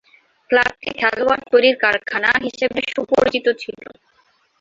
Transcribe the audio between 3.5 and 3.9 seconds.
ছিল।